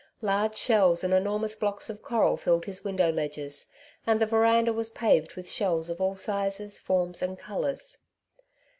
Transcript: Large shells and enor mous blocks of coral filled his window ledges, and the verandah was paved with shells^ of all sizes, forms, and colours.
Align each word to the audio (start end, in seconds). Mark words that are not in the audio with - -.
Large 0.23 0.55
shells 0.55 1.03
and 1.03 1.13
enor 1.13 1.39
mous 1.39 1.55
blocks 1.55 1.87
of 1.87 2.01
coral 2.01 2.35
filled 2.35 2.65
his 2.65 2.83
window 2.83 3.11
ledges, 3.11 3.67
and 4.07 4.19
the 4.19 4.25
verandah 4.25 4.73
was 4.73 4.89
paved 4.89 5.35
with 5.35 5.45
shells^ 5.45 5.91
of 5.91 6.01
all 6.01 6.15
sizes, 6.15 6.79
forms, 6.79 7.21
and 7.21 7.37
colours. 7.37 7.99